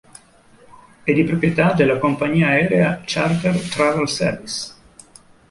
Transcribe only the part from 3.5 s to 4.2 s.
Travel